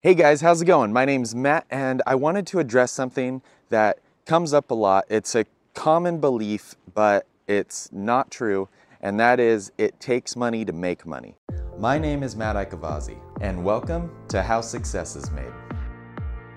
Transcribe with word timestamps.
Hey 0.00 0.14
guys, 0.14 0.42
how's 0.42 0.62
it 0.62 0.66
going? 0.66 0.92
My 0.92 1.04
name's 1.04 1.34
Matt 1.34 1.66
and 1.70 2.02
I 2.06 2.14
wanted 2.14 2.46
to 2.48 2.60
address 2.60 2.92
something 2.92 3.42
that 3.70 3.98
comes 4.26 4.54
up 4.54 4.70
a 4.70 4.74
lot. 4.74 5.06
It's 5.10 5.34
a 5.34 5.44
common 5.74 6.20
belief, 6.20 6.76
but 6.94 7.26
it's 7.48 7.90
not 7.90 8.30
true, 8.30 8.68
and 9.00 9.18
that 9.18 9.40
is 9.40 9.72
it 9.76 9.98
takes 9.98 10.36
money 10.36 10.64
to 10.64 10.72
make 10.72 11.04
money. 11.04 11.34
My 11.76 11.98
name 11.98 12.22
is 12.22 12.36
Matt 12.36 12.54
Ikavazi, 12.54 13.18
and 13.40 13.64
welcome 13.64 14.14
to 14.28 14.40
How 14.40 14.60
Success 14.60 15.16
is 15.16 15.32
Made. 15.32 15.52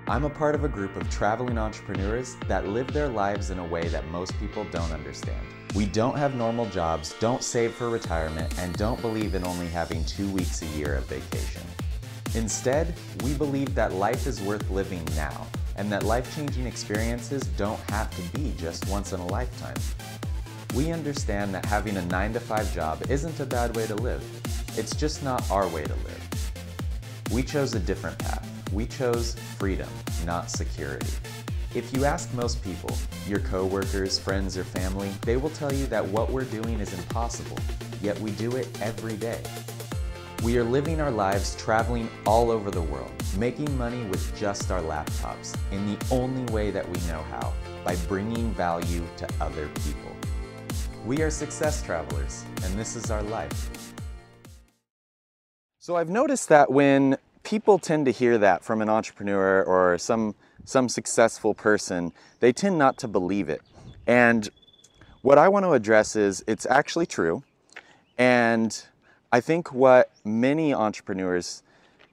I'm 0.07 0.23
a 0.23 0.29
part 0.29 0.53
of 0.53 0.63
a 0.63 0.69
group 0.69 0.95
of 0.95 1.09
traveling 1.09 1.57
entrepreneurs 1.57 2.35
that 2.47 2.67
live 2.67 2.93
their 2.93 3.09
lives 3.09 3.49
in 3.49 3.57
a 3.57 3.65
way 3.65 3.87
that 3.87 4.07
most 4.09 4.39
people 4.39 4.65
don't 4.65 4.91
understand. 4.91 5.41
We 5.73 5.87
don't 5.87 6.15
have 6.15 6.35
normal 6.35 6.67
jobs, 6.67 7.15
don't 7.19 7.41
save 7.41 7.73
for 7.73 7.89
retirement, 7.89 8.53
and 8.59 8.77
don't 8.77 9.01
believe 9.01 9.33
in 9.33 9.43
only 9.47 9.67
having 9.67 10.05
two 10.05 10.29
weeks 10.29 10.61
a 10.61 10.67
year 10.77 10.93
of 10.93 11.07
vacation. 11.07 11.63
Instead, 12.35 12.93
we 13.23 13.33
believe 13.33 13.75
that 13.75 13.93
life 13.93 14.25
is 14.25 14.41
worth 14.41 14.69
living 14.69 15.05
now, 15.15 15.45
and 15.75 15.91
that 15.91 16.03
life-changing 16.03 16.65
experiences 16.65 17.41
don't 17.57 17.79
have 17.89 18.09
to 18.15 18.37
be 18.37 18.53
just 18.57 18.87
once 18.87 19.13
in 19.13 19.19
a 19.19 19.27
lifetime. 19.27 19.75
We 20.73 20.91
understand 20.91 21.53
that 21.53 21.65
having 21.65 21.97
a 21.97 22.05
9 22.05 22.33
to 22.33 22.39
5 22.39 22.73
job 22.73 23.03
isn't 23.09 23.39
a 23.39 23.45
bad 23.45 23.75
way 23.75 23.85
to 23.87 23.95
live. 23.95 24.23
It's 24.77 24.95
just 24.95 25.23
not 25.23 25.49
our 25.51 25.67
way 25.67 25.83
to 25.83 25.93
live. 25.93 26.51
We 27.33 27.43
chose 27.43 27.73
a 27.75 27.79
different 27.79 28.17
path. 28.17 28.47
We 28.71 28.85
chose 28.85 29.35
freedom, 29.59 29.89
not 30.25 30.49
security. 30.49 31.11
If 31.75 31.93
you 31.93 32.05
ask 32.05 32.33
most 32.33 32.63
people, 32.63 32.95
your 33.27 33.39
coworkers, 33.39 34.17
friends, 34.17 34.57
or 34.57 34.63
family, 34.63 35.09
they 35.23 35.35
will 35.35 35.49
tell 35.49 35.73
you 35.73 35.87
that 35.87 36.05
what 36.05 36.29
we're 36.29 36.45
doing 36.45 36.79
is 36.79 36.93
impossible, 36.97 37.57
yet 38.01 38.17
we 38.19 38.31
do 38.31 38.55
it 38.55 38.67
every 38.81 39.17
day. 39.17 39.41
We 40.43 40.57
are 40.57 40.63
living 40.63 40.99
our 40.99 41.11
lives 41.11 41.55
traveling 41.55 42.09
all 42.25 42.49
over 42.49 42.71
the 42.71 42.81
world, 42.81 43.11
making 43.37 43.77
money 43.77 44.03
with 44.05 44.35
just 44.35 44.71
our 44.71 44.81
laptops 44.81 45.55
in 45.71 45.85
the 45.85 46.03
only 46.09 46.51
way 46.51 46.71
that 46.71 46.83
we 46.89 46.97
know 47.01 47.21
how, 47.29 47.53
by 47.85 47.95
bringing 48.07 48.51
value 48.55 49.03
to 49.17 49.27
other 49.39 49.67
people. 49.85 50.11
We 51.05 51.21
are 51.21 51.29
success 51.29 51.83
travelers, 51.83 52.43
and 52.63 52.73
this 52.73 52.95
is 52.95 53.11
our 53.11 53.21
life. 53.21 53.93
So 55.77 55.95
I've 55.95 56.09
noticed 56.09 56.49
that 56.49 56.71
when 56.71 57.19
people 57.43 57.77
tend 57.77 58.07
to 58.07 58.11
hear 58.11 58.39
that 58.39 58.63
from 58.63 58.81
an 58.81 58.89
entrepreneur 58.89 59.61
or 59.61 59.99
some, 59.99 60.33
some 60.65 60.89
successful 60.89 61.53
person, 61.53 62.13
they 62.39 62.51
tend 62.51 62.79
not 62.79 62.97
to 62.97 63.07
believe 63.07 63.47
it. 63.47 63.61
And 64.07 64.49
what 65.21 65.37
I 65.37 65.49
want 65.49 65.65
to 65.65 65.73
address 65.73 66.15
is 66.15 66.43
it's 66.47 66.65
actually 66.65 67.05
true. 67.05 67.43
And 68.17 68.83
I 69.33 69.39
think 69.39 69.71
what 69.71 70.11
many 70.25 70.73
entrepreneurs 70.73 71.63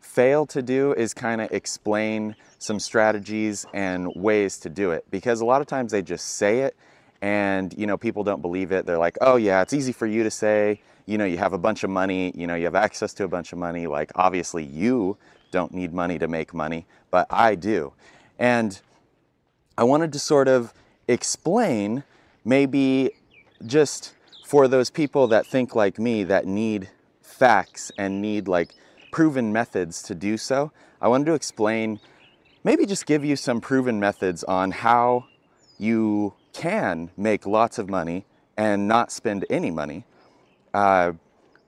fail 0.00 0.46
to 0.46 0.62
do 0.62 0.92
is 0.92 1.12
kind 1.12 1.40
of 1.40 1.50
explain 1.50 2.36
some 2.58 2.78
strategies 2.78 3.66
and 3.74 4.12
ways 4.14 4.58
to 4.58 4.68
do 4.68 4.92
it 4.92 5.04
because 5.10 5.40
a 5.40 5.44
lot 5.44 5.60
of 5.60 5.66
times 5.66 5.90
they 5.90 6.00
just 6.00 6.36
say 6.36 6.60
it 6.60 6.76
and 7.20 7.74
you 7.76 7.86
know 7.86 7.96
people 7.96 8.22
don't 8.22 8.40
believe 8.40 8.70
it. 8.70 8.86
They're 8.86 8.98
like 8.98 9.18
oh 9.20 9.36
yeah 9.36 9.62
it's 9.62 9.72
easy 9.72 9.92
for 9.92 10.06
you 10.06 10.22
to 10.22 10.30
say. 10.30 10.80
You 11.06 11.18
know 11.18 11.24
you 11.24 11.38
have 11.38 11.52
a 11.52 11.58
bunch 11.58 11.82
of 11.82 11.90
money 11.90 12.32
you 12.36 12.46
know 12.46 12.54
you 12.54 12.64
have 12.64 12.76
access 12.76 13.12
to 13.14 13.24
a 13.24 13.28
bunch 13.28 13.52
of 13.52 13.58
money. 13.58 13.88
Like 13.88 14.12
obviously 14.14 14.64
you 14.64 15.16
don't 15.50 15.74
need 15.74 15.92
money 15.92 16.18
to 16.20 16.28
make 16.28 16.54
money 16.54 16.86
but 17.10 17.26
I 17.30 17.56
do. 17.56 17.92
And 18.38 18.80
I 19.76 19.82
wanted 19.82 20.12
to 20.12 20.20
sort 20.20 20.46
of 20.46 20.72
explain 21.08 22.04
maybe 22.44 23.10
just 23.66 24.14
for 24.44 24.68
those 24.68 24.88
people 24.88 25.26
that 25.28 25.46
think 25.46 25.74
like 25.74 25.98
me 25.98 26.22
that 26.24 26.46
need 26.46 26.88
facts 27.28 27.92
and 27.98 28.20
need 28.20 28.48
like 28.48 28.74
proven 29.12 29.52
methods 29.52 30.02
to 30.02 30.14
do 30.14 30.36
so, 30.36 30.72
I 31.00 31.08
wanted 31.08 31.26
to 31.26 31.34
explain, 31.34 32.00
maybe 32.64 32.86
just 32.86 33.06
give 33.06 33.24
you 33.24 33.36
some 33.36 33.60
proven 33.60 34.00
methods 34.00 34.42
on 34.44 34.70
how 34.70 35.26
you 35.78 36.34
can 36.52 37.10
make 37.16 37.46
lots 37.46 37.78
of 37.78 37.88
money 37.88 38.26
and 38.56 38.88
not 38.88 39.12
spend 39.12 39.46
any 39.48 39.70
money. 39.70 40.04
Uh, 40.74 41.12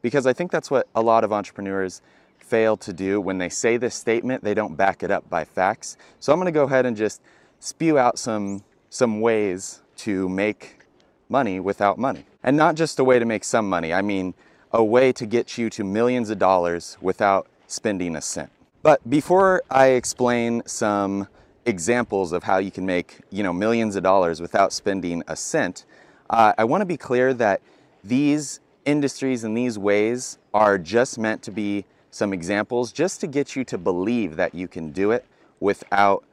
because 0.02 0.26
I 0.26 0.32
think 0.32 0.50
that's 0.50 0.70
what 0.70 0.88
a 0.94 1.02
lot 1.02 1.24
of 1.24 1.32
entrepreneurs 1.32 2.02
fail 2.38 2.76
to 2.78 2.92
do. 2.92 3.20
When 3.20 3.38
they 3.38 3.48
say 3.48 3.76
this 3.76 3.94
statement, 3.94 4.42
they 4.42 4.54
don't 4.54 4.76
back 4.76 5.02
it 5.02 5.10
up 5.10 5.28
by 5.30 5.44
facts. 5.44 5.96
So 6.18 6.32
I'm 6.32 6.40
gonna 6.40 6.50
go 6.50 6.64
ahead 6.64 6.86
and 6.86 6.96
just 6.96 7.22
spew 7.60 7.98
out 7.98 8.18
some, 8.18 8.64
some 8.88 9.20
ways 9.20 9.82
to 9.98 10.28
make 10.28 10.80
money 11.28 11.60
without 11.60 11.98
money. 11.98 12.24
And 12.42 12.56
not 12.56 12.74
just 12.74 12.98
a 12.98 13.04
way 13.04 13.18
to 13.18 13.24
make 13.24 13.44
some 13.44 13.68
money. 13.68 13.92
I 13.92 14.02
mean, 14.02 14.34
a 14.72 14.82
way 14.82 15.12
to 15.12 15.26
get 15.26 15.58
you 15.58 15.70
to 15.70 15.84
millions 15.84 16.30
of 16.30 16.38
dollars 16.38 16.96
without 17.00 17.46
spending 17.66 18.16
a 18.16 18.20
cent. 18.20 18.50
But 18.82 19.08
before 19.08 19.62
I 19.70 19.88
explain 19.88 20.62
some 20.66 21.28
examples 21.66 22.32
of 22.32 22.42
how 22.42 22.58
you 22.58 22.70
can 22.70 22.86
make 22.86 23.18
you 23.30 23.42
know 23.42 23.52
millions 23.52 23.96
of 23.96 24.02
dollars 24.02 24.40
without 24.40 24.72
spending 24.72 25.22
a 25.28 25.36
cent, 25.36 25.84
uh, 26.30 26.52
I 26.56 26.64
want 26.64 26.80
to 26.80 26.86
be 26.86 26.96
clear 26.96 27.34
that 27.34 27.60
these 28.02 28.60
industries 28.84 29.44
and 29.44 29.56
these 29.56 29.78
ways 29.78 30.38
are 30.54 30.78
just 30.78 31.18
meant 31.18 31.42
to 31.42 31.50
be 31.50 31.84
some 32.10 32.32
examples 32.32 32.92
just 32.92 33.20
to 33.20 33.26
get 33.26 33.54
you 33.54 33.64
to 33.64 33.78
believe 33.78 34.36
that 34.36 34.54
you 34.54 34.66
can 34.66 34.90
do 34.90 35.10
it 35.10 35.24
without 35.60 36.24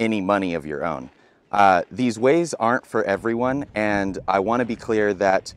any 0.00 0.20
money 0.20 0.54
of 0.54 0.66
your 0.66 0.84
own. 0.84 1.10
Uh, 1.52 1.82
these 1.90 2.18
ways 2.18 2.54
aren't 2.54 2.86
for 2.86 3.04
everyone, 3.04 3.66
and 3.74 4.18
I 4.26 4.40
want 4.40 4.60
to 4.60 4.64
be 4.64 4.76
clear 4.76 5.14
that 5.14 5.54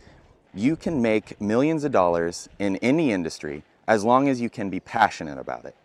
you 0.53 0.75
can 0.75 1.01
make 1.01 1.39
millions 1.39 1.83
of 1.83 1.91
dollars 1.91 2.49
in 2.59 2.77
any 2.77 3.11
industry 3.11 3.63
as 3.87 4.03
long 4.03 4.27
as 4.29 4.41
you 4.41 4.49
can 4.49 4.69
be 4.69 4.79
passionate 4.79 5.37
about 5.37 5.65
it. 5.65 5.75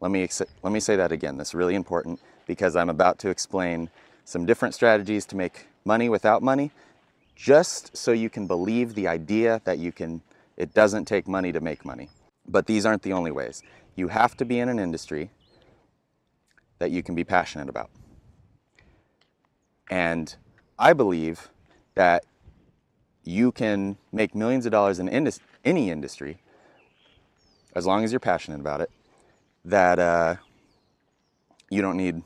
Let 0.00 0.10
me, 0.10 0.28
let 0.62 0.72
me 0.72 0.80
say 0.80 0.96
that 0.96 1.12
again. 1.12 1.36
That's 1.36 1.54
really 1.54 1.74
important 1.74 2.20
because 2.46 2.76
I'm 2.76 2.90
about 2.90 3.18
to 3.20 3.30
explain 3.30 3.88
some 4.24 4.46
different 4.46 4.74
strategies 4.74 5.24
to 5.26 5.36
make 5.36 5.66
money 5.84 6.08
without 6.08 6.42
money, 6.42 6.70
just 7.34 7.96
so 7.96 8.12
you 8.12 8.30
can 8.30 8.46
believe 8.46 8.94
the 8.94 9.08
idea 9.08 9.60
that 9.64 9.78
you 9.78 9.92
can, 9.92 10.22
it 10.56 10.74
doesn't 10.74 11.06
take 11.06 11.26
money 11.26 11.52
to 11.52 11.60
make 11.60 11.84
money. 11.84 12.08
But 12.46 12.66
these 12.66 12.84
aren't 12.86 13.02
the 13.02 13.12
only 13.12 13.30
ways. 13.30 13.62
You 13.94 14.08
have 14.08 14.36
to 14.38 14.44
be 14.44 14.58
in 14.58 14.68
an 14.68 14.78
industry 14.78 15.30
that 16.78 16.90
you 16.90 17.02
can 17.02 17.14
be 17.14 17.24
passionate 17.24 17.68
about. 17.68 17.90
And 19.90 20.34
I 20.78 20.92
believe 20.92 21.50
that 21.94 22.24
you 23.24 23.52
can 23.52 23.96
make 24.12 24.34
millions 24.34 24.66
of 24.66 24.72
dollars 24.72 24.98
in 24.98 25.08
indus 25.08 25.40
any 25.64 25.90
industry, 25.90 26.38
as 27.74 27.86
long 27.86 28.04
as 28.04 28.12
you're 28.12 28.20
passionate 28.20 28.60
about 28.60 28.80
it, 28.80 28.90
that 29.64 29.98
uh, 29.98 30.36
you 31.70 31.80
don't 31.80 31.96
need 31.96 32.22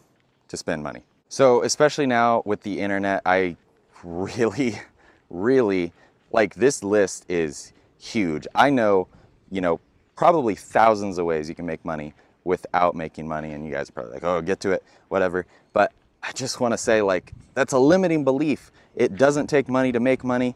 to 0.48 0.56
spend 0.56 0.82
money. 0.82 1.02
So 1.28 1.62
especially 1.62 2.06
now 2.06 2.42
with 2.44 2.62
the 2.62 2.80
internet, 2.80 3.22
I 3.26 3.56
really, 4.02 4.80
really, 5.30 5.92
like 6.32 6.54
this 6.54 6.82
list 6.82 7.24
is 7.28 7.72
huge. 7.98 8.46
I 8.54 8.70
know, 8.70 9.08
you 9.50 9.60
know, 9.60 9.80
probably 10.16 10.54
thousands 10.54 11.18
of 11.18 11.26
ways 11.26 11.48
you 11.48 11.54
can 11.54 11.66
make 11.66 11.84
money 11.84 12.14
without 12.44 12.94
making 12.94 13.26
money 13.26 13.52
and 13.52 13.66
you 13.66 13.72
guys 13.72 13.88
are 13.88 13.92
probably 13.92 14.12
like, 14.12 14.24
oh, 14.24 14.40
get 14.40 14.60
to 14.60 14.70
it, 14.70 14.82
whatever. 15.08 15.46
But 15.72 15.92
I 16.22 16.32
just 16.32 16.60
wanna 16.60 16.78
say 16.78 17.02
like, 17.02 17.32
that's 17.54 17.72
a 17.72 17.78
limiting 17.78 18.24
belief. 18.24 18.70
It 18.94 19.16
doesn't 19.16 19.48
take 19.48 19.68
money 19.68 19.92
to 19.92 20.00
make 20.00 20.24
money. 20.24 20.54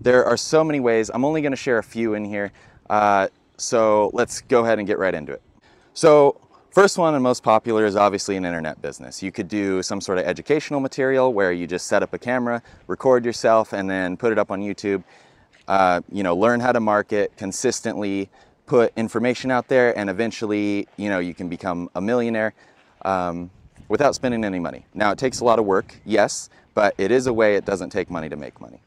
There 0.00 0.24
are 0.24 0.36
so 0.36 0.62
many 0.62 0.80
ways. 0.80 1.10
I'm 1.12 1.24
only 1.24 1.42
gonna 1.42 1.56
share 1.56 1.78
a 1.78 1.82
few 1.82 2.14
in 2.14 2.24
here. 2.24 2.52
Uh, 2.88 3.28
so 3.56 4.10
let's 4.12 4.40
go 4.42 4.64
ahead 4.64 4.78
and 4.78 4.86
get 4.86 4.98
right 4.98 5.14
into 5.14 5.32
it. 5.32 5.42
So 5.94 6.40
first 6.70 6.98
one 6.98 7.14
and 7.14 7.22
most 7.22 7.42
popular 7.42 7.86
is 7.86 7.96
obviously 7.96 8.36
an 8.36 8.44
internet 8.44 8.82
business. 8.82 9.22
You 9.22 9.32
could 9.32 9.48
do 9.48 9.82
some 9.82 10.00
sort 10.00 10.18
of 10.18 10.26
educational 10.26 10.80
material 10.80 11.32
where 11.32 11.52
you 11.52 11.66
just 11.66 11.86
set 11.86 12.02
up 12.02 12.12
a 12.12 12.18
camera, 12.18 12.62
record 12.86 13.24
yourself, 13.24 13.72
and 13.72 13.88
then 13.88 14.16
put 14.16 14.30
it 14.30 14.38
up 14.38 14.50
on 14.50 14.60
YouTube. 14.60 15.02
Uh, 15.66 16.00
you 16.12 16.22
know, 16.22 16.36
learn 16.36 16.60
how 16.60 16.70
to 16.72 16.80
market 16.80 17.36
consistently, 17.36 18.28
put 18.66 18.92
information 18.96 19.50
out 19.50 19.68
there, 19.68 19.96
and 19.98 20.10
eventually, 20.10 20.86
you 20.96 21.08
know, 21.08 21.18
you 21.18 21.34
can 21.34 21.48
become 21.48 21.88
a 21.94 22.00
millionaire 22.00 22.54
um, 23.04 23.50
without 23.88 24.14
spending 24.14 24.44
any 24.44 24.58
money. 24.58 24.84
Now, 24.94 25.10
it 25.10 25.18
takes 25.18 25.40
a 25.40 25.44
lot 25.44 25.58
of 25.58 25.64
work, 25.64 25.96
yes, 26.04 26.50
but 26.74 26.94
it 26.98 27.10
is 27.10 27.26
a 27.26 27.32
way 27.32 27.56
it 27.56 27.64
doesn't 27.64 27.90
take 27.90 28.10
money 28.10 28.28
to 28.28 28.36
make 28.36 28.60
money. 28.60 28.80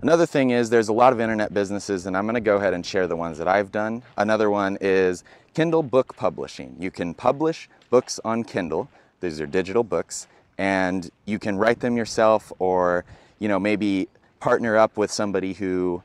Another 0.00 0.26
thing 0.26 0.50
is 0.50 0.70
there's 0.70 0.88
a 0.88 0.92
lot 0.92 1.12
of 1.12 1.20
internet 1.20 1.52
businesses 1.52 2.06
and 2.06 2.16
I'm 2.16 2.24
gonna 2.24 2.40
go 2.40 2.56
ahead 2.56 2.72
and 2.72 2.86
share 2.86 3.08
the 3.08 3.16
ones 3.16 3.36
that 3.38 3.48
I've 3.48 3.72
done. 3.72 4.04
Another 4.16 4.48
one 4.48 4.78
is 4.80 5.24
Kindle 5.54 5.82
book 5.82 6.14
publishing. 6.14 6.76
You 6.78 6.92
can 6.92 7.14
publish 7.14 7.68
books 7.90 8.20
on 8.24 8.44
Kindle. 8.44 8.88
These 9.20 9.40
are 9.40 9.46
digital 9.46 9.82
books 9.82 10.28
and 10.56 11.10
you 11.24 11.40
can 11.40 11.58
write 11.58 11.80
them 11.80 11.96
yourself 11.96 12.52
or 12.60 13.04
you 13.40 13.48
know 13.48 13.58
maybe 13.58 14.08
partner 14.38 14.76
up 14.76 14.96
with 14.96 15.10
somebody 15.10 15.52
who 15.52 16.00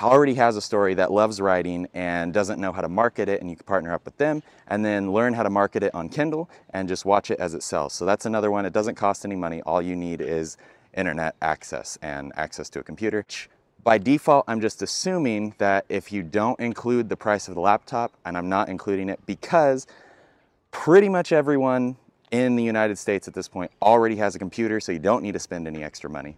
already 0.00 0.34
has 0.34 0.56
a 0.56 0.62
story 0.62 0.94
that 0.94 1.12
loves 1.12 1.38
writing 1.38 1.86
and 1.92 2.32
doesn't 2.32 2.58
know 2.58 2.72
how 2.72 2.80
to 2.80 2.88
market 2.88 3.28
it 3.28 3.42
and 3.42 3.50
you 3.50 3.56
can 3.56 3.66
partner 3.66 3.92
up 3.92 4.06
with 4.06 4.16
them 4.16 4.42
and 4.68 4.82
then 4.82 5.12
learn 5.12 5.34
how 5.34 5.42
to 5.42 5.50
market 5.50 5.82
it 5.82 5.94
on 5.94 6.08
Kindle 6.08 6.48
and 6.70 6.88
just 6.88 7.04
watch 7.04 7.30
it 7.30 7.38
as 7.38 7.52
it 7.52 7.62
sells. 7.62 7.92
So 7.92 8.06
that's 8.06 8.24
another 8.24 8.50
one. 8.50 8.64
It 8.64 8.72
doesn't 8.72 8.94
cost 8.94 9.26
any 9.26 9.36
money. 9.36 9.60
All 9.62 9.82
you 9.82 9.96
need 9.96 10.22
is 10.22 10.56
internet 10.98 11.36
access 11.40 11.98
and 12.02 12.32
access 12.36 12.68
to 12.70 12.80
a 12.80 12.82
computer. 12.82 13.24
By 13.84 13.98
default, 13.98 14.44
I'm 14.48 14.60
just 14.60 14.82
assuming 14.82 15.54
that 15.58 15.86
if 15.88 16.12
you 16.12 16.22
don't 16.22 16.58
include 16.60 17.08
the 17.08 17.16
price 17.16 17.48
of 17.48 17.54
the 17.54 17.60
laptop, 17.60 18.12
and 18.26 18.36
I'm 18.36 18.48
not 18.48 18.68
including 18.68 19.08
it 19.08 19.20
because 19.24 19.86
Pretty 20.70 21.08
much 21.08 21.32
everyone 21.32 21.96
in 22.30 22.56
the 22.56 22.62
United 22.62 22.98
States 22.98 23.26
at 23.26 23.34
this 23.34 23.48
point 23.48 23.70
already 23.80 24.16
has 24.16 24.34
a 24.34 24.38
computer, 24.38 24.80
so 24.80 24.92
you 24.92 24.98
don't 24.98 25.22
need 25.22 25.32
to 25.32 25.38
spend 25.38 25.66
any 25.66 25.82
extra 25.82 26.10
money. 26.10 26.36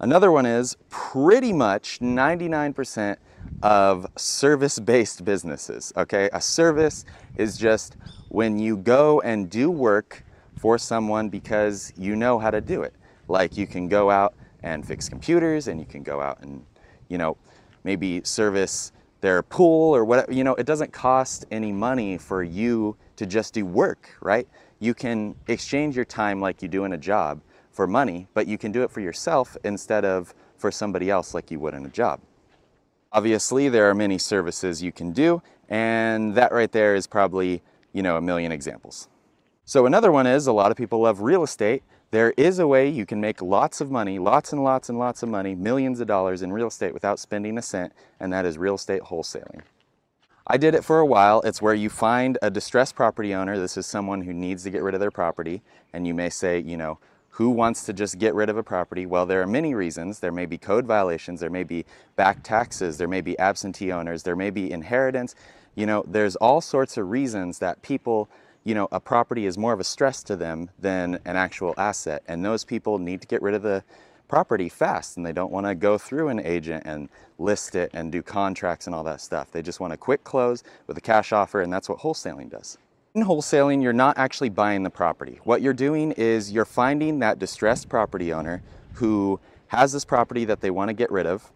Another 0.00 0.32
one 0.32 0.44
is 0.44 0.76
pretty 0.88 1.52
much 1.52 2.00
99% 2.00 3.16
of 3.62 4.06
service-based 4.16 5.24
businesses, 5.24 5.92
okay? 5.96 6.28
A 6.32 6.40
service 6.40 7.04
is 7.36 7.56
just 7.56 7.96
when 8.28 8.58
you 8.58 8.76
go 8.76 9.20
and 9.20 9.48
do 9.48 9.70
work 9.70 10.24
for 10.58 10.78
someone 10.78 11.28
because 11.28 11.92
you 11.96 12.16
know 12.16 12.38
how 12.38 12.50
to 12.50 12.60
do 12.60 12.82
it. 12.82 12.94
Like 13.30 13.56
you 13.56 13.66
can 13.66 13.88
go 13.88 14.10
out 14.10 14.34
and 14.62 14.86
fix 14.86 15.08
computers 15.08 15.68
and 15.68 15.80
you 15.80 15.86
can 15.86 16.02
go 16.02 16.20
out 16.20 16.42
and, 16.42 16.64
you 17.08 17.16
know, 17.16 17.36
maybe 17.84 18.20
service 18.24 18.92
their 19.20 19.42
pool 19.42 19.94
or 19.94 20.04
whatever, 20.04 20.32
you 20.32 20.44
know, 20.44 20.54
it 20.54 20.66
doesn't 20.66 20.92
cost 20.92 21.46
any 21.50 21.72
money 21.72 22.18
for 22.18 22.42
you 22.42 22.96
to 23.16 23.26
just 23.26 23.54
do 23.54 23.64
work, 23.64 24.10
right? 24.20 24.48
You 24.78 24.94
can 24.94 25.34
exchange 25.46 25.94
your 25.94 26.04
time 26.04 26.40
like 26.40 26.62
you 26.62 26.68
do 26.68 26.84
in 26.84 26.92
a 26.92 26.98
job 26.98 27.40
for 27.70 27.86
money, 27.86 28.26
but 28.34 28.46
you 28.46 28.58
can 28.58 28.72
do 28.72 28.82
it 28.82 28.90
for 28.90 29.00
yourself 29.00 29.56
instead 29.62 30.04
of 30.04 30.34
for 30.56 30.70
somebody 30.70 31.10
else 31.10 31.34
like 31.34 31.50
you 31.50 31.60
would 31.60 31.74
in 31.74 31.84
a 31.86 31.88
job. 31.88 32.20
Obviously, 33.12 33.68
there 33.68 33.88
are 33.90 33.94
many 33.94 34.18
services 34.18 34.82
you 34.82 34.92
can 34.92 35.12
do, 35.12 35.42
and 35.68 36.34
that 36.34 36.52
right 36.52 36.72
there 36.72 36.94
is 36.94 37.06
probably, 37.06 37.62
you 37.92 38.02
know, 38.02 38.16
a 38.16 38.20
million 38.20 38.52
examples. 38.52 39.08
So 39.64 39.86
another 39.86 40.10
one 40.10 40.26
is 40.26 40.46
a 40.46 40.52
lot 40.52 40.70
of 40.70 40.76
people 40.76 41.00
love 41.02 41.20
real 41.20 41.42
estate. 41.42 41.82
There 42.12 42.34
is 42.36 42.58
a 42.58 42.66
way 42.66 42.88
you 42.88 43.06
can 43.06 43.20
make 43.20 43.40
lots 43.40 43.80
of 43.80 43.90
money, 43.90 44.18
lots 44.18 44.52
and 44.52 44.64
lots 44.64 44.88
and 44.88 44.98
lots 44.98 45.22
of 45.22 45.28
money, 45.28 45.54
millions 45.54 46.00
of 46.00 46.08
dollars 46.08 46.42
in 46.42 46.52
real 46.52 46.66
estate 46.66 46.92
without 46.92 47.20
spending 47.20 47.56
a 47.56 47.62
cent, 47.62 47.92
and 48.18 48.32
that 48.32 48.44
is 48.44 48.58
real 48.58 48.74
estate 48.74 49.02
wholesaling. 49.02 49.60
I 50.44 50.56
did 50.56 50.74
it 50.74 50.84
for 50.84 50.98
a 50.98 51.06
while. 51.06 51.40
It's 51.42 51.62
where 51.62 51.74
you 51.74 51.88
find 51.88 52.36
a 52.42 52.50
distressed 52.50 52.96
property 52.96 53.32
owner. 53.32 53.56
This 53.56 53.76
is 53.76 53.86
someone 53.86 54.22
who 54.22 54.32
needs 54.32 54.64
to 54.64 54.70
get 54.70 54.82
rid 54.82 54.94
of 54.94 55.00
their 55.00 55.12
property. 55.12 55.62
And 55.92 56.04
you 56.04 56.14
may 56.14 56.30
say, 56.30 56.58
you 56.58 56.76
know, 56.76 56.98
who 57.28 57.50
wants 57.50 57.84
to 57.84 57.92
just 57.92 58.18
get 58.18 58.34
rid 58.34 58.48
of 58.48 58.56
a 58.56 58.62
property? 58.64 59.06
Well, 59.06 59.24
there 59.24 59.40
are 59.40 59.46
many 59.46 59.74
reasons. 59.74 60.18
There 60.18 60.32
may 60.32 60.46
be 60.46 60.58
code 60.58 60.86
violations, 60.86 61.38
there 61.38 61.48
may 61.48 61.62
be 61.62 61.84
back 62.16 62.42
taxes, 62.42 62.98
there 62.98 63.06
may 63.06 63.20
be 63.20 63.38
absentee 63.38 63.92
owners, 63.92 64.24
there 64.24 64.34
may 64.34 64.50
be 64.50 64.72
inheritance. 64.72 65.36
You 65.76 65.86
know, 65.86 66.04
there's 66.08 66.34
all 66.36 66.60
sorts 66.60 66.96
of 66.96 67.08
reasons 67.08 67.60
that 67.60 67.80
people, 67.82 68.28
you 68.64 68.74
know, 68.74 68.88
a 68.92 69.00
property 69.00 69.46
is 69.46 69.56
more 69.56 69.72
of 69.72 69.80
a 69.80 69.84
stress 69.84 70.22
to 70.24 70.36
them 70.36 70.70
than 70.78 71.18
an 71.24 71.36
actual 71.36 71.74
asset. 71.78 72.22
And 72.28 72.44
those 72.44 72.64
people 72.64 72.98
need 72.98 73.20
to 73.22 73.26
get 73.26 73.42
rid 73.42 73.54
of 73.54 73.62
the 73.62 73.82
property 74.28 74.68
fast 74.68 75.16
and 75.16 75.26
they 75.26 75.32
don't 75.32 75.50
want 75.50 75.66
to 75.66 75.74
go 75.74 75.98
through 75.98 76.28
an 76.28 76.40
agent 76.40 76.84
and 76.86 77.08
list 77.38 77.74
it 77.74 77.90
and 77.92 78.12
do 78.12 78.22
contracts 78.22 78.86
and 78.86 78.94
all 78.94 79.02
that 79.02 79.20
stuff. 79.20 79.50
They 79.50 79.62
just 79.62 79.80
want 79.80 79.92
a 79.92 79.96
quick 79.96 80.22
close 80.22 80.62
with 80.86 80.96
a 80.96 81.00
cash 81.00 81.32
offer 81.32 81.62
and 81.62 81.72
that's 81.72 81.88
what 81.88 81.98
wholesaling 81.98 82.50
does. 82.50 82.78
In 83.14 83.24
wholesaling, 83.24 83.82
you're 83.82 83.92
not 83.92 84.16
actually 84.18 84.50
buying 84.50 84.84
the 84.84 84.90
property. 84.90 85.40
What 85.42 85.62
you're 85.62 85.72
doing 85.72 86.12
is 86.12 86.52
you're 86.52 86.64
finding 86.64 87.18
that 87.18 87.40
distressed 87.40 87.88
property 87.88 88.32
owner 88.32 88.62
who 88.94 89.40
has 89.66 89.92
this 89.92 90.04
property 90.04 90.44
that 90.44 90.60
they 90.60 90.70
want 90.70 90.90
to 90.90 90.92
get 90.92 91.10
rid 91.10 91.26
of, 91.26 91.50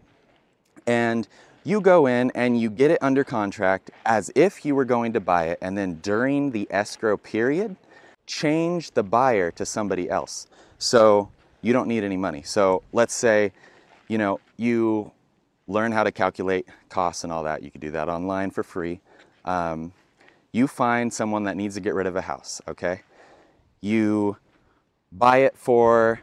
and 0.86 1.28
you 1.64 1.80
go 1.80 2.06
in 2.06 2.30
and 2.34 2.60
you 2.60 2.70
get 2.70 2.90
it 2.90 2.98
under 3.00 3.24
contract 3.24 3.90
as 4.04 4.30
if 4.34 4.64
you 4.64 4.74
were 4.74 4.84
going 4.84 5.14
to 5.14 5.20
buy 5.20 5.44
it, 5.46 5.58
and 5.62 5.76
then 5.76 5.94
during 6.02 6.50
the 6.50 6.68
escrow 6.70 7.16
period, 7.16 7.76
change 8.26 8.90
the 8.92 9.02
buyer 9.02 9.50
to 9.52 9.64
somebody 9.64 10.08
else. 10.08 10.46
So 10.78 11.30
you 11.62 11.72
don't 11.72 11.88
need 11.88 12.04
any 12.04 12.18
money. 12.18 12.42
So 12.42 12.82
let's 12.92 13.14
say, 13.14 13.52
you 14.08 14.18
know, 14.18 14.40
you 14.58 15.10
learn 15.66 15.92
how 15.92 16.04
to 16.04 16.12
calculate 16.12 16.66
costs 16.90 17.24
and 17.24 17.32
all 17.32 17.44
that. 17.44 17.62
You 17.62 17.70
can 17.70 17.80
do 17.80 17.90
that 17.92 18.08
online 18.08 18.50
for 18.50 18.62
free. 18.62 19.00
Um, 19.46 19.92
you 20.52 20.66
find 20.66 21.12
someone 21.12 21.44
that 21.44 21.56
needs 21.56 21.74
to 21.74 21.80
get 21.80 21.94
rid 21.94 22.06
of 22.06 22.16
a 22.16 22.20
house, 22.20 22.60
okay? 22.68 23.00
You 23.80 24.36
buy 25.10 25.38
it 25.38 25.56
for 25.56 26.20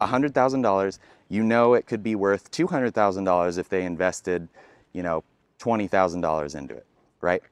$100,000. 0.00 0.98
You 1.34 1.42
know 1.42 1.74
it 1.74 1.88
could 1.88 2.04
be 2.04 2.14
worth 2.14 2.52
$200,000 2.52 3.58
if 3.58 3.68
they 3.68 3.84
invested, 3.84 4.46
you 4.92 5.02
know, 5.02 5.24
$20,000 5.58 6.54
into 6.54 6.76
it, 6.76 6.86
right? 7.20 7.42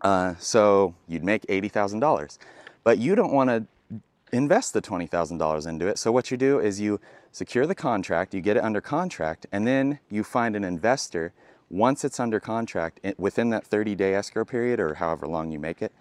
Uh, 0.00 0.34
so 0.40 0.96
you'd 1.06 1.22
make 1.22 1.42
$80,000. 1.46 2.38
But 2.82 2.98
you 2.98 3.14
don't 3.14 3.32
want 3.32 3.50
to 3.50 4.00
invest 4.32 4.72
the 4.72 4.82
$20,000 4.82 5.68
into 5.68 5.86
it. 5.86 5.98
So 5.98 6.10
what 6.10 6.32
you 6.32 6.36
do 6.36 6.58
is 6.58 6.80
you 6.80 7.00
secure 7.30 7.64
the 7.64 7.76
contract, 7.76 8.34
you 8.34 8.40
get 8.40 8.56
it 8.56 8.64
under 8.64 8.80
contract, 8.80 9.46
and 9.52 9.68
then 9.68 10.00
you 10.10 10.24
find 10.24 10.56
an 10.56 10.64
investor 10.64 11.32
once 11.70 12.04
it's 12.04 12.18
under 12.18 12.40
contract 12.40 12.98
within 13.16 13.50
that 13.50 13.64
30 13.64 13.94
day 13.94 14.14
escrow 14.14 14.44
period 14.44 14.80
or 14.80 14.94
however 14.94 15.28
long 15.28 15.52
you 15.52 15.60
make 15.60 15.80
it 15.80 15.92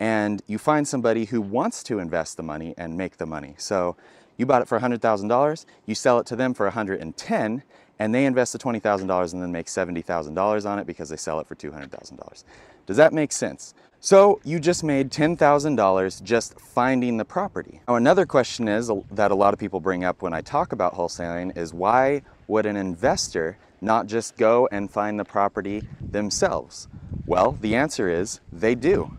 and 0.00 0.42
you 0.48 0.58
find 0.58 0.86
somebody 0.86 1.26
who 1.26 1.40
wants 1.40 1.84
to 1.84 2.00
invest 2.00 2.36
the 2.36 2.42
money 2.42 2.74
and 2.76 2.96
make 2.96 3.16
the 3.18 3.26
money 3.26 3.54
so 3.56 3.96
you 4.36 4.46
bought 4.46 4.62
it 4.62 4.68
for 4.68 4.78
$100,000 4.78 5.66
you 5.86 5.94
sell 5.94 6.18
it 6.18 6.26
to 6.26 6.36
them 6.36 6.54
for 6.54 6.66
110 6.66 7.62
and 7.98 8.14
they 8.14 8.26
invest 8.26 8.52
the 8.52 8.58
$20,000 8.58 9.32
and 9.32 9.42
then 9.42 9.52
make 9.52 9.66
$70,000 9.66 10.66
on 10.66 10.78
it 10.78 10.86
because 10.86 11.08
they 11.08 11.16
sell 11.16 11.40
it 11.40 11.46
for 11.46 11.54
$200,000 11.54 12.44
does 12.86 12.96
that 12.96 13.12
make 13.12 13.32
sense 13.32 13.74
so 14.00 14.40
you 14.44 14.60
just 14.60 14.84
made 14.84 15.10
$10,000 15.10 16.22
just 16.22 16.60
finding 16.60 17.16
the 17.16 17.24
property. 17.24 17.80
Now 17.88 17.96
another 17.96 18.26
question 18.26 18.68
is 18.68 18.90
uh, 18.90 19.00
that 19.10 19.30
a 19.30 19.34
lot 19.34 19.52
of 19.52 19.58
people 19.58 19.80
bring 19.80 20.04
up 20.04 20.22
when 20.22 20.32
I 20.32 20.42
talk 20.42 20.72
about 20.72 20.94
wholesaling 20.94 21.56
is 21.56 21.74
why 21.74 22.22
would 22.46 22.66
an 22.66 22.76
investor 22.76 23.58
not 23.80 24.06
just 24.06 24.36
go 24.36 24.68
and 24.70 24.90
find 24.90 25.18
the 25.18 25.24
property 25.24 25.82
themselves? 26.00 26.88
Well, 27.26 27.58
the 27.60 27.74
answer 27.74 28.08
is 28.08 28.40
they 28.52 28.74
do. 28.74 29.16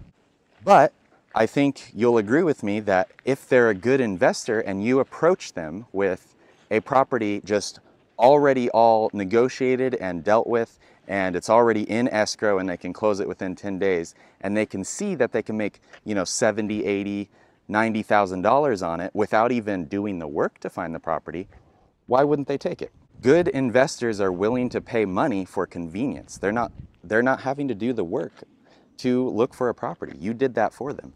But 0.64 0.94
I 1.38 1.46
think 1.46 1.92
you'll 1.94 2.18
agree 2.18 2.42
with 2.42 2.64
me 2.64 2.80
that 2.80 3.12
if 3.24 3.48
they're 3.48 3.70
a 3.70 3.76
good 3.76 4.02
investor 4.02 4.60
and 4.60 4.84
you 4.84 5.00
approach 5.00 5.54
them 5.54 5.86
with 5.94 6.34
a 6.72 6.80
property 6.80 7.42
just 7.46 7.80
already 8.18 8.72
all 8.72 9.12
negotiated 9.14 9.94
and 9.94 10.24
dealt 10.24 10.48
with 10.48 10.80
and 11.08 11.36
it's 11.36 11.48
already 11.48 11.84
in 11.84 12.08
escrow 12.08 12.58
and 12.58 12.68
they 12.68 12.76
can 12.76 12.92
close 12.92 13.20
it 13.20 13.28
within 13.28 13.56
10 13.56 13.78
days 13.78 14.16
and 14.42 14.58
they 14.58 14.66
can 14.66 14.84
see 14.84 15.14
that 15.14 15.32
they 15.32 15.44
can 15.44 15.56
make, 15.56 15.80
you 16.06 16.16
know, 16.16 16.24
70, 16.24 16.84
80, 16.84 17.30
$90,000 17.70 18.88
on 18.88 19.00
it 19.00 19.12
without 19.14 19.52
even 19.52 19.86
doing 19.86 20.18
the 20.18 20.28
work 20.28 20.60
to 20.62 20.72
find 20.72 20.96
the 20.96 21.00
property, 21.00 21.48
why 22.08 22.24
wouldn't 22.24 22.48
they 22.48 22.58
take 22.58 22.82
it? 22.82 22.92
good 23.22 23.48
investors 23.50 24.20
are 24.20 24.32
willing 24.32 24.70
to 24.70 24.82
pay 24.82 25.06
money 25.06 25.46
for 25.46 25.68
convenience. 25.68 26.38
They're 26.38 26.52
not, 26.52 26.72
they're 27.04 27.24
not 27.24 27.42
having 27.42 27.68
to 27.68 27.76
do 27.76 27.94
the 27.94 28.04
work 28.04 28.34
to 28.98 29.30
look 29.30 29.54
for 29.54 29.70
a 29.70 29.74
property. 29.74 30.18
You 30.20 30.34
did 30.34 30.56
that 30.56 30.74
for 30.74 30.94
them. 30.94 31.14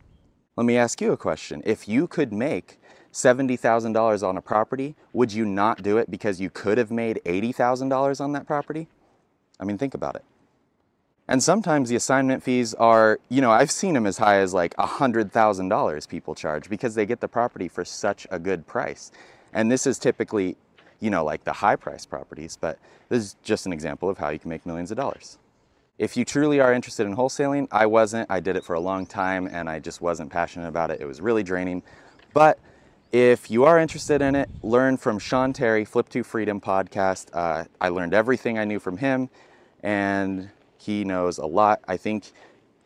Let 0.61 0.67
me 0.67 0.77
ask 0.77 1.01
you 1.01 1.11
a 1.11 1.17
question. 1.17 1.63
If 1.65 1.87
you 1.87 2.05
could 2.05 2.31
make 2.31 2.79
$70,000 3.12 4.21
on 4.21 4.38
a 4.38 4.41
property, 4.43 4.93
would 5.12 5.33
you 5.33 5.43
not 5.43 5.81
do 5.81 5.97
it 5.97 6.12
because 6.12 6.39
you 6.39 6.51
could 6.51 6.77
have 6.77 6.91
made 6.91 7.19
$80,000 7.25 8.21
on 8.21 8.33
that 8.33 8.45
property? 8.45 8.88
I 9.59 9.63
mean, 9.63 9.79
think 9.79 9.95
about 9.95 10.15
it. 10.17 10.24
And 11.27 11.41
sometimes 11.41 11.89
the 11.89 11.95
assignment 11.95 12.43
fees 12.43 12.75
are, 12.75 13.19
you 13.27 13.41
know, 13.41 13.50
I've 13.50 13.71
seen 13.71 13.95
them 13.95 14.05
as 14.05 14.19
high 14.19 14.38
as 14.38 14.53
like 14.53 14.75
$100,000 14.75 16.07
people 16.07 16.36
charge 16.36 16.69
because 16.69 16.93
they 16.93 17.07
get 17.07 17.21
the 17.21 17.27
property 17.27 17.67
for 17.67 17.83
such 17.83 18.27
a 18.29 18.38
good 18.38 18.67
price. 18.67 19.12
And 19.53 19.71
this 19.71 19.88
is 19.88 19.97
typically 19.97 20.57
you 21.00 21.09
know, 21.09 21.25
like 21.25 21.43
the 21.43 21.53
high 21.53 21.75
price 21.75 22.05
properties, 22.05 22.55
but 22.62 22.77
this 23.09 23.24
is 23.24 23.36
just 23.41 23.65
an 23.65 23.74
example 23.74 24.07
of 24.07 24.19
how 24.19 24.29
you 24.29 24.38
can 24.38 24.50
make 24.50 24.67
millions 24.67 24.91
of 24.91 24.97
dollars. 24.97 25.39
If 26.01 26.17
you 26.17 26.25
truly 26.25 26.60
are 26.60 26.74
interested 26.74 27.05
in 27.05 27.15
wholesaling, 27.15 27.67
I 27.72 27.86
wasn't. 27.86 28.31
I 28.31 28.39
did 28.39 28.55
it 28.55 28.63
for 28.63 28.74
a 28.74 28.79
long 28.79 29.05
time 29.05 29.46
and 29.46 29.70
I 29.70 29.77
just 29.77 30.01
wasn't 30.01 30.31
passionate 30.31 30.67
about 30.67 30.89
it. 30.89 31.00
It 31.00 31.05
was 31.05 31.22
really 31.22 31.43
draining. 31.43 31.84
But 32.34 32.58
if 33.12 33.51
you 33.51 33.65
are 33.65 33.77
interested 33.77 34.20
in 34.20 34.34
it, 34.34 34.50
learn 34.63 34.98
from 34.98 35.20
Sean 35.20 35.53
Terry, 35.53 35.86
Flip 35.86 36.10
to 36.10 36.24
Freedom 36.24 36.60
podcast. 36.60 37.27
Uh, 37.34 37.65
I 37.79 37.89
learned 37.89 38.15
everything 38.15 38.58
I 38.58 38.65
knew 38.65 38.79
from 38.79 38.98
him 38.98 39.29
and 39.84 40.50
he 40.79 41.03
knows 41.03 41.38
a 41.38 41.46
lot. 41.46 41.81
I 41.88 41.98
think, 41.98 42.31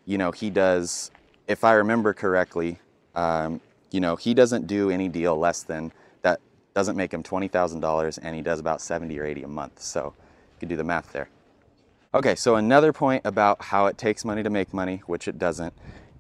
you 0.04 0.18
know, 0.18 0.32
he 0.32 0.50
does, 0.50 1.10
if 1.48 1.64
I 1.64 1.76
remember 1.76 2.14
correctly, 2.14 2.80
um, 3.16 3.62
you 3.92 4.02
know, 4.02 4.18
he 4.18 4.34
doesn't 4.34 4.68
do 4.68 4.90
any 4.90 5.08
deal 5.08 5.38
less 5.38 5.64
than 5.64 5.94
that 6.22 6.42
doesn't 6.74 6.98
make 6.98 7.14
him 7.14 7.24
$20,000 7.24 8.20
and 8.22 8.36
he 8.36 8.42
does 8.42 8.60
about 8.60 8.82
70 8.82 9.18
or 9.18 9.24
80 9.24 9.44
a 9.44 9.48
month. 9.48 9.82
So 9.82 10.14
you 10.18 10.60
can 10.60 10.68
do 10.68 10.76
the 10.76 10.84
math 10.84 11.14
there. 11.14 11.30
Okay, 12.16 12.34
so 12.36 12.56
another 12.56 12.94
point 12.94 13.24
about 13.26 13.62
how 13.62 13.88
it 13.88 13.98
takes 13.98 14.24
money 14.24 14.42
to 14.42 14.50
make 14.50 14.74
money, 14.74 15.04
which 15.06 15.28
it 15.28 15.38
doesn't, 15.38 15.74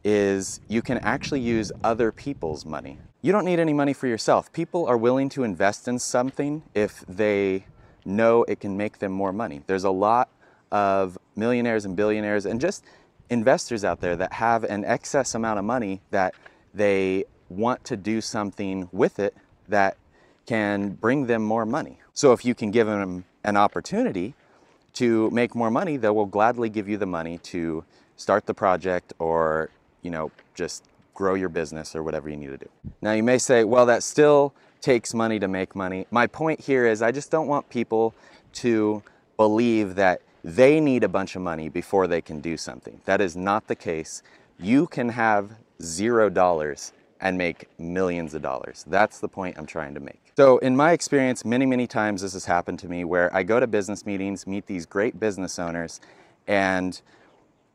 is 0.03 0.59
you 0.67 0.81
can 0.81 0.97
actually 0.97 1.39
use 1.39 1.71
other 1.85 2.11
people's 2.11 2.65
money. 2.65 2.99
You 3.21 3.31
don't 3.31 3.45
need 3.45 3.59
any 3.59 3.71
money 3.71 3.93
for 3.93 4.05
yourself. 4.05 4.51
People 4.51 4.85
are 4.87 4.97
willing 4.97 5.29
to 5.29 5.43
invest 5.43 5.87
in 5.87 5.97
something 5.99 6.63
if 6.73 7.05
they 7.07 7.67
know 8.03 8.43
it 8.43 8.59
can 8.59 8.75
make 8.75 8.99
them 8.99 9.13
more 9.13 9.31
money. 9.31 9.61
There's 9.67 9.85
a 9.85 9.89
lot 9.89 10.27
of 10.69 11.17
millionaires 11.37 11.85
and 11.85 11.95
billionaires 11.95 12.45
and 12.45 12.59
just 12.59 12.83
investors 13.29 13.85
out 13.85 14.01
there 14.01 14.17
that 14.17 14.33
have 14.33 14.65
an 14.65 14.83
excess 14.83 15.33
amount 15.33 15.59
of 15.59 15.63
money 15.63 16.01
that 16.11 16.35
they 16.73 17.23
want 17.47 17.85
to 17.85 17.95
do 17.95 18.19
something 18.19 18.89
with 18.91 19.17
it 19.17 19.33
that 19.69 19.95
can 20.45 20.89
bring 20.89 21.27
them 21.27 21.41
more 21.41 21.65
money. 21.65 21.99
So 22.13 22.33
if 22.33 22.43
you 22.43 22.53
can 22.53 22.69
give 22.69 22.85
them 22.85 23.23
an 23.45 23.55
opportunity 23.55 24.35
to 24.95 25.29
make 25.31 25.55
more 25.55 25.71
money, 25.71 25.97
they 25.97 26.09
will 26.09 26.25
gladly 26.25 26.69
give 26.69 26.89
you 26.89 26.97
the 26.97 27.05
money 27.05 27.37
to 27.39 27.83
start 28.17 28.45
the 28.45 28.53
project 28.53 29.13
or, 29.19 29.69
you 30.01 30.09
know, 30.09 30.31
just 30.53 30.83
grow 31.13 31.33
your 31.33 31.49
business 31.49 31.95
or 31.95 32.03
whatever 32.03 32.29
you 32.29 32.35
need 32.35 32.47
to 32.47 32.57
do. 32.57 32.69
Now 33.01 33.13
you 33.13 33.23
may 33.23 33.37
say, 33.37 33.63
well, 33.63 33.85
that 33.85 34.03
still 34.03 34.53
takes 34.81 35.13
money 35.13 35.39
to 35.39 35.47
make 35.47 35.75
money. 35.75 36.05
My 36.11 36.27
point 36.27 36.59
here 36.59 36.85
is 36.85 37.01
I 37.01 37.11
just 37.11 37.31
don't 37.31 37.47
want 37.47 37.69
people 37.69 38.13
to 38.53 39.01
believe 39.37 39.95
that 39.95 40.21
they 40.43 40.79
need 40.79 41.03
a 41.03 41.09
bunch 41.09 41.35
of 41.35 41.41
money 41.41 41.69
before 41.69 42.07
they 42.07 42.21
can 42.21 42.39
do 42.39 42.55
something. 42.55 43.01
That 43.05 43.19
is 43.19 43.35
not 43.35 43.67
the 43.67 43.75
case. 43.75 44.21
You 44.59 44.87
can 44.87 45.09
have 45.09 45.51
zero 45.81 46.29
dollars 46.29 46.93
and 47.25 47.39
make 47.39 47.67
millions 47.79 48.35
of 48.35 48.43
dollars. 48.43 48.85
That's 48.87 49.19
the 49.19 49.27
point 49.27 49.57
I'm 49.57 49.65
trying 49.65 49.95
to 49.95 49.99
make. 49.99 50.21
So 50.37 50.59
in 50.59 50.75
my 50.75 50.91
experience, 50.91 51.43
many, 51.43 51.65
many 51.65 51.87
times 51.87 52.21
this 52.21 52.33
has 52.33 52.45
happened 52.45 52.77
to 52.79 52.87
me 52.87 53.03
where 53.03 53.35
I 53.35 53.41
go 53.41 53.59
to 53.59 53.65
business 53.65 54.05
meetings, 54.05 54.45
meet 54.45 54.67
these 54.67 54.85
great 54.85 55.19
business 55.19 55.57
owners, 55.57 55.99
and 56.45 57.01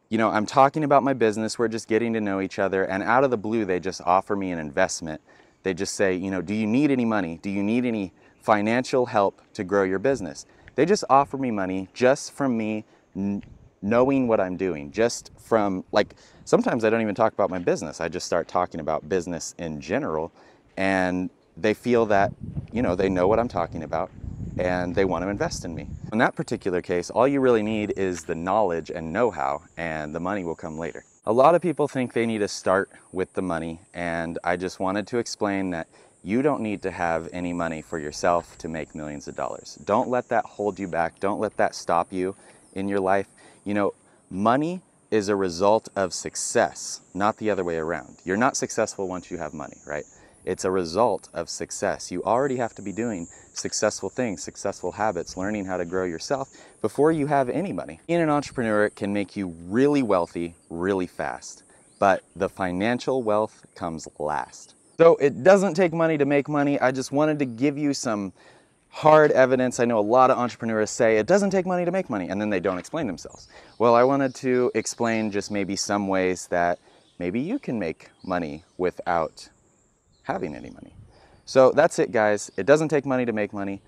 you 0.09 0.19
know, 0.19 0.30
I'm 0.30 0.47
talking 0.47 0.85
about 0.85 1.02
my 1.02 1.14
business, 1.14 1.59
we're 1.59 1.66
just 1.66 1.88
getting 1.88 2.12
to 2.12 2.21
know 2.21 2.40
each 2.40 2.61
other, 2.61 2.85
and 2.85 3.02
out 3.02 3.25
of 3.25 3.33
the 3.33 3.37
blue, 3.37 3.64
they 3.64 3.80
just 3.80 4.00
offer 4.07 4.37
me 4.37 4.52
an 4.52 4.61
investment. 4.61 5.21
They 5.64 5.75
just 5.75 5.97
say, 5.97 6.14
you 6.14 6.30
know, 6.30 6.42
do 6.42 6.54
you 6.54 6.69
need 6.69 6.92
any 6.92 7.04
money? 7.04 7.40
Do 7.42 7.50
you 7.50 7.64
need 7.64 7.85
any 7.85 8.12
financial 8.40 9.07
help 9.07 9.40
to 9.54 9.64
grow 9.64 9.83
your 9.83 9.99
business? 9.99 10.47
They 10.76 10.87
just 10.87 11.02
offer 11.11 11.37
me 11.37 11.50
money 11.50 11.88
just 11.92 12.33
from 12.33 12.57
me 12.57 12.85
knowing 13.83 14.28
what 14.28 14.40
I'm 14.40 14.57
doing, 14.57 14.92
just 14.92 15.33
from 15.38 15.85
like, 15.90 16.14
sometimes 16.50 16.85
I 16.85 16.90
don't 16.90 17.00
even 17.00 17.14
talk 17.14 17.33
about 17.33 17.49
my 17.49 17.61
business. 17.61 18.00
I 18.00 18.09
just 18.09 18.26
start 18.26 18.49
talking 18.49 18.80
about 18.80 19.09
business 19.09 19.54
in 19.57 19.80
general, 19.80 20.33
and 20.76 21.30
they 21.57 21.75
feel 21.75 22.07
that, 22.07 22.33
you 22.73 22.83
know, 22.83 22.97
they 22.97 23.09
know 23.09 23.28
what 23.28 23.38
I'm 23.38 23.47
talking 23.47 23.85
about 23.85 24.11
and 24.59 24.95
they 24.95 25.04
want 25.04 25.23
to 25.23 25.28
invest 25.28 25.64
in 25.64 25.75
me. 25.75 25.87
In 26.11 26.19
that 26.19 26.35
particular 26.35 26.83
case, 26.83 27.09
all 27.09 27.28
you 27.28 27.40
really 27.40 27.62
need 27.62 27.92
is 27.97 28.25
the 28.25 28.35
knowledge 28.35 28.90
and 28.90 29.12
know-how 29.12 29.62
and 29.76 30.12
the 30.12 30.19
money 30.19 30.42
will 30.42 30.57
come 30.57 30.76
later. 30.76 31.04
A 31.26 31.33
lot 31.33 31.54
of 31.54 31.62
people 31.62 31.87
think 31.87 32.14
they 32.14 32.26
need 32.26 32.38
to 32.38 32.49
start 32.49 32.90
with 33.12 33.33
the 33.35 33.42
money 33.42 33.80
and 33.95 34.38
I 34.42 34.57
just 34.57 34.80
wanted 34.80 35.07
to 35.09 35.19
explain 35.19 35.71
that 35.71 35.87
you 36.25 36.42
don't 36.42 36.62
need 36.62 36.83
to 36.83 36.90
have 36.90 37.28
any 37.33 37.52
money 37.52 37.80
for 37.80 37.99
yourself 37.99 38.59
to 38.59 38.69
make 38.69 38.95
millions 38.95 39.28
of 39.28 39.37
dollars. 39.37 39.78
Don't 39.85 40.09
let 40.09 40.28
that 40.30 40.45
hold 40.45 40.78
you 40.78 40.88
back. 40.88 41.21
Don't 41.21 41.40
let 41.40 41.57
that 41.59 41.75
stop 41.75 42.12
you 42.12 42.35
in 42.75 42.88
your 42.88 43.00
life. 43.00 43.28
You 43.64 43.75
know, 43.75 43.95
money 44.30 44.83
is 45.11 45.29
a 45.29 45.37
result 45.37 45.88
of 45.97 46.14
success, 46.14 47.00
not 47.14 47.37
the 47.38 47.50
other 47.50 47.64
way 47.64 47.76
around. 47.76 48.17
You're 48.25 48.37
not 48.37 48.57
successful 48.57 49.09
once 49.09 49.31
you 49.31 49.38
have 49.38 49.52
money, 49.52 49.76
right? 49.87 50.05
It's 50.45 50.64
a 50.64 50.71
result 50.71 51.29
of 51.35 51.50
success. 51.50 52.11
You 52.11 52.23
already 52.23 52.57
have 52.57 52.75
to 52.75 52.83
be 52.83 52.93
doing 52.93 53.26
successful 53.52 54.09
things, 54.09 54.43
successful 54.43 54.93
habits, 54.93 55.37
learning 55.37 55.67
how 55.67 55.76
to 55.76 55.85
grow 55.85 56.05
yourself 56.05 56.49
before 56.81 57.12
you 57.12 57.26
have 57.26 57.49
any 57.49 57.73
money. 57.73 58.00
Being 58.07 58.23
an 58.23 58.31
entrepreneur 58.31 58.88
can 58.88 59.12
make 59.12 59.37
you 59.37 59.49
really 59.67 60.02
wealthy 60.02 60.55
really 60.71 61.07
fast, 61.07 61.64
but 61.99 62.23
the 62.35 62.49
financial 62.49 63.23
wealth 63.23 63.67
comes 63.75 64.09
last. 64.19 64.75
So 64.97 65.17
it 65.17 65.43
doesn't 65.43 65.75
take 65.75 65.93
money 65.93 66.19
to 66.19 66.25
make 66.25 66.49
money. 66.49 66.79
I 66.79 66.93
just 66.93 67.11
wanted 67.12 67.38
to 67.40 67.45
give 67.45 67.76
you 67.76 67.93
some 67.95 68.33
hard 68.90 69.30
evidence. 69.30 69.80
I 69.80 69.85
know 69.85 69.99
a 69.99 70.00
lot 70.00 70.30
of 70.30 70.38
entrepreneurs 70.38 70.90
say 70.90 71.16
it 71.16 71.26
doesn't 71.26 71.50
take 71.50 71.66
money 71.66 71.85
to 71.85 71.90
make 71.90 72.11
money, 72.11 72.28
and 72.28 72.40
then 72.40 72.50
they 72.50 72.61
don't 72.61 72.78
explain 72.78 73.06
themselves. 73.06 73.49
Well, 73.78 73.94
I 73.94 74.04
wanted 74.04 74.35
to 74.37 74.70
explain 74.75 75.30
just 75.30 75.50
maybe 75.50 75.76
some 75.76 76.09
ways 76.09 76.49
that 76.49 76.78
maybe 77.18 77.40
you 77.40 77.59
can 77.59 77.78
make 77.78 78.11
money 78.25 78.64
without 78.76 79.49
having 80.25 80.54
any 80.54 80.70
money. 80.70 80.94
So 81.44 81.73
that's 81.73 81.99
it 81.99 82.12
guys. 82.12 82.50
It 82.56 82.66
doesn't 82.66 82.88
take 82.88 83.06
money 83.06 83.25
to 83.25 83.32
make 83.32 83.52
money. 83.52 83.80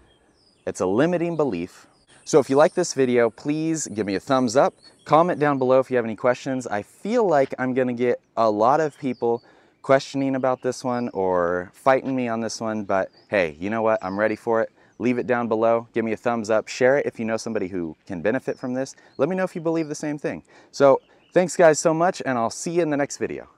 It's 0.67 0.81
a 0.81 0.87
limiting 0.87 1.37
belief. 1.37 1.87
So 2.25 2.39
if 2.39 2.49
you 2.49 2.57
like 2.57 2.75
this 2.75 2.95
video, 2.95 3.31
please 3.31 3.89
give 3.89 4.07
me 4.07 4.15
a 4.15 4.21
thumbs 4.21 4.57
up. 4.57 4.75
Comment 5.05 5.39
down 5.39 5.59
below 5.59 5.81
if 5.81 5.91
you 5.91 5.97
have 5.97 6.05
any 6.05 6.17
questions. 6.17 6.67
I 6.67 6.83
feel 6.83 7.27
like 7.27 7.55
I'm 7.59 7.75
gonna 7.75 7.93
get 7.93 8.21
a 8.37 8.49
lot 8.49 8.81
of 8.81 8.97
people 8.99 9.43
questioning 9.83 10.37
about 10.37 10.63
this 10.63 10.85
one 10.85 11.09
or 11.13 11.71
fighting 11.75 12.15
me 12.15 12.29
on 12.29 12.41
this 12.41 12.61
one, 12.61 12.85
but 12.85 13.11
hey, 13.29 13.57
you 13.59 13.69
know 13.71 13.83
what? 13.83 13.99
I'm 14.03 14.19
ready 14.19 14.37
for 14.37 14.63
it. 14.63 14.71
Leave 15.03 15.19
it 15.19 15.27
down 15.27 15.49
below. 15.49 15.89
Give 15.93 16.05
me 16.05 16.13
a 16.13 16.17
thumbs 16.17 16.49
up. 16.49 16.69
Share 16.69 16.97
it 16.97 17.07
if 17.07 17.19
you 17.19 17.25
know 17.25 17.37
somebody 17.37 17.67
who 17.67 17.97
can 18.07 18.23
benefit 18.23 18.57
from 18.57 18.75
this. 18.75 18.95
Let 19.19 19.29
me 19.29 19.35
know 19.35 19.43
if 19.43 19.57
you 19.57 19.61
believe 19.61 19.89
the 19.89 19.97
same 19.97 20.17
thing. 20.17 20.45
So 20.71 21.01
thanks 21.33 21.57
guys 21.57 21.81
so 21.81 21.93
much 21.93 22.23
and 22.25 22.39
I'll 22.39 22.51
see 22.51 22.71
you 22.71 22.83
in 22.83 22.91
the 22.91 22.97
next 22.97 23.17
video. 23.17 23.49